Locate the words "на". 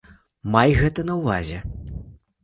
1.09-1.17